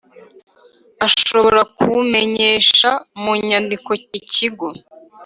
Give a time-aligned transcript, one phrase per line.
[1.07, 2.89] ashobora kumenyesha
[3.21, 3.89] mu nyandiko
[4.19, 4.67] ikigo